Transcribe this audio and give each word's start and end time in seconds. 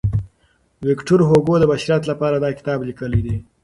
ویکټور 0.87 1.21
هوګو 1.29 1.55
د 1.59 1.63
بشریت 1.71 2.03
لپاره 2.11 2.35
دا 2.37 2.49
کتاب 2.57 2.79
لیکلی 2.89 3.21
دی. 3.25 3.37